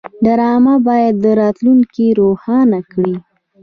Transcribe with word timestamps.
ډرامه 0.25 0.75
باید 0.87 1.17
راتلونکی 1.41 2.07
روښانه 2.19 2.79
کړي 2.91 3.15